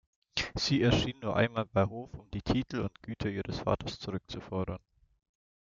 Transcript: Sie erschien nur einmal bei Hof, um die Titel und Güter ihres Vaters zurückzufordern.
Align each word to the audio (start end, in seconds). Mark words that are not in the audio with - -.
Sie 0.55 0.81
erschien 0.81 1.19
nur 1.19 1.35
einmal 1.35 1.67
bei 1.67 1.83
Hof, 1.85 2.11
um 2.15 2.27
die 2.31 2.41
Titel 2.41 2.79
und 2.79 3.03
Güter 3.03 3.29
ihres 3.29 3.59
Vaters 3.59 3.99
zurückzufordern. 3.99 4.79